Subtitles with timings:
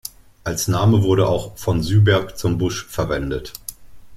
[0.43, 3.53] Als Name wurde auch 'von Syberg zum Busch' verwendet.